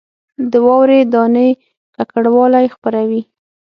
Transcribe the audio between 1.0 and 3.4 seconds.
دانې ککړوالی خپروي